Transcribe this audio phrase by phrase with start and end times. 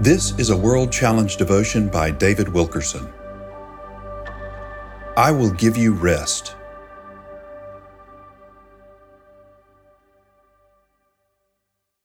[0.00, 3.08] This is a World Challenge devotion by David Wilkerson.
[5.16, 6.56] I will give you rest.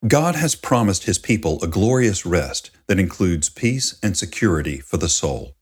[0.07, 5.09] God has promised His people a glorious rest that includes peace and security for the
[5.09, 5.55] soul.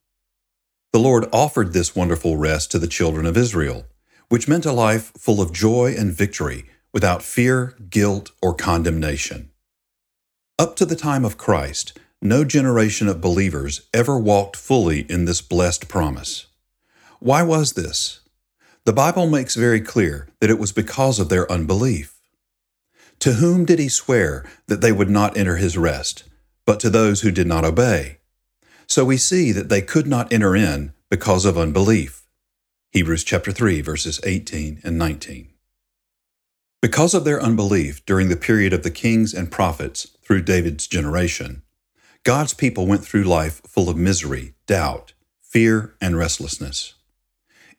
[0.91, 3.86] The Lord offered this wonderful rest to the children of Israel,
[4.28, 9.50] which meant a life full of joy and victory without fear, guilt, or condemnation.
[10.59, 15.41] Up to the time of Christ, no generation of believers ever walked fully in this
[15.41, 16.48] blessed promise.
[17.20, 18.21] Why was this?
[18.85, 22.16] The Bible makes very clear that it was because of their unbelief.
[23.20, 26.23] To whom did he swear that they would not enter his rest,
[26.66, 28.20] but to those who did not obey?
[28.88, 32.23] So we see that they could not enter in because of unbelief.
[32.91, 35.49] Hebrews chapter 3 verses 18 and 19.
[36.81, 41.63] Because of their unbelief during the period of the kings and prophets through David's generation,
[42.27, 46.94] God's people went through life full of misery, doubt, fear, and restlessness.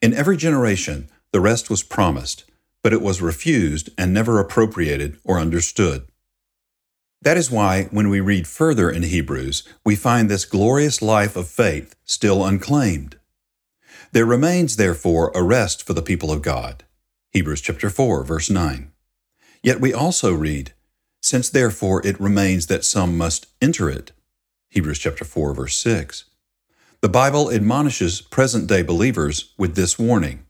[0.01, 2.45] In every generation, the rest was promised,
[2.83, 6.07] but it was refused and never appropriated or understood.
[7.21, 11.47] That is why, when we read further in Hebrews, we find this glorious life of
[11.47, 13.19] faith still unclaimed.
[14.13, 16.85] There remains, therefore, a rest for the people of God.
[17.33, 18.93] Hebrews chapter 4, verse 9.
[19.63, 20.73] Yet we also read,
[21.21, 24.13] Since therefore it remains that some must enter it.
[24.71, 26.25] Hebrews chapter 4, verse 6.
[27.01, 30.45] The Bible admonishes present day believers with this warning.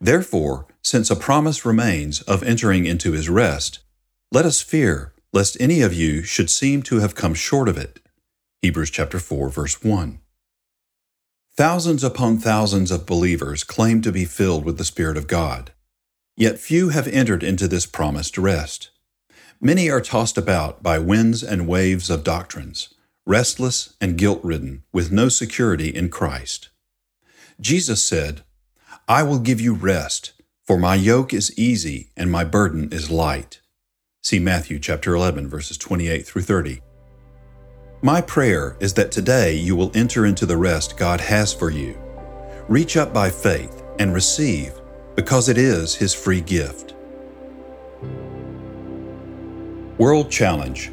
[0.00, 3.78] Therefore, since a promise remains of entering into his rest,
[4.30, 8.00] let us fear lest any of you should seem to have come short of it.
[8.62, 10.18] Hebrews chapter 4 verse 1.
[11.56, 15.72] Thousands upon thousands of believers claim to be filled with the Spirit of God.
[16.36, 18.90] Yet few have entered into this promised rest.
[19.60, 22.92] Many are tossed about by winds and waves of doctrines,
[23.26, 26.68] restless and guilt ridden, with no security in Christ.
[27.60, 28.42] Jesus said,
[29.08, 30.32] I will give you rest,
[30.64, 33.60] for my yoke is easy and my burden is light.
[34.22, 36.82] See Matthew chapter 11 verses 28 through 30.
[38.00, 41.98] My prayer is that today you will enter into the rest God has for you.
[42.68, 44.72] Reach up by faith and receive
[45.16, 46.94] because it is his free gift.
[49.98, 50.92] World Challenge